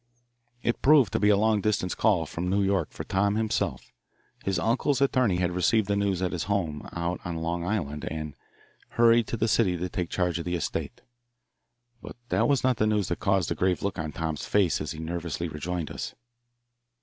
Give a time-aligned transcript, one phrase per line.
[0.63, 3.91] It proved to be a long distance call from New York for Tom himself.
[4.43, 8.31] His uncle's attorney had received the news at his home out on Long Island and
[8.89, 11.01] had hurried to the city to take charge of the estate.
[12.01, 14.89] But that was not the news that caused the grave look on Tom's face as
[14.91, 16.15] he nervously rejoined us.